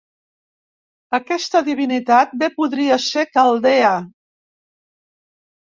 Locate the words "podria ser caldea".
2.57-3.95